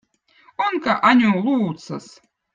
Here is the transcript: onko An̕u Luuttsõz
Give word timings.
onko 0.65 0.93
An̕u 1.09 1.31
Luuttsõz 1.43 2.07